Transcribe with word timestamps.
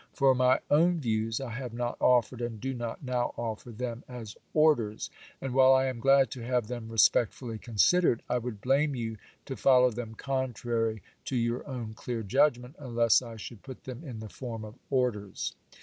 For 0.13 0.33
my 0.33 0.61
own 0.71 0.99
views, 0.99 1.39
I 1.39 1.51
have 1.51 1.75
not 1.75 1.95
offered, 2.01 2.41
and 2.41 2.59
do 2.59 2.73
not 2.73 3.03
now 3.03 3.35
offer, 3.37 3.69
them 3.69 4.03
as 4.07 4.35
orders; 4.51 5.11
and 5.39 5.53
while 5.53 5.73
I 5.75 5.85
am 5.85 5.99
glad 5.99 6.31
to 6.31 6.41
have 6.43 6.65
them 6.65 6.89
respectfully 6.89 7.59
considered, 7.59 8.23
I 8.27 8.39
would 8.39 8.61
blame 8.61 8.95
you 8.95 9.17
to 9.45 9.55
fol 9.55 9.81
low 9.83 9.91
them 9.91 10.15
contrary 10.15 11.03
to 11.25 11.35
your 11.35 11.67
own 11.67 11.93
clear 11.93 12.23
judgment, 12.23 12.77
unless 12.79 13.21
I 13.21 13.35
should 13.35 13.61
put 13.61 13.83
them 13.83 14.03
in 14.03 14.21
the 14.21 14.29
form 14.29 14.65
of 14.65 14.73
orders. 14.89 15.53